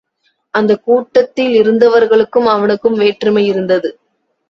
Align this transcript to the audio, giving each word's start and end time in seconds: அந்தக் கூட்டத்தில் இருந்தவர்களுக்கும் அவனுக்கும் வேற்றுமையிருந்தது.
அந்தக் 0.53 0.83
கூட்டத்தில் 0.83 1.53
இருந்தவர்களுக்கும் 1.53 2.47
அவனுக்கும் 2.47 2.99
வேற்றுமையிருந்தது. 2.99 3.91